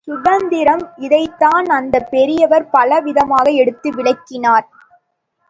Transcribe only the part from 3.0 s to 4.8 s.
விதமாக எடுத்து விளக்கினார்.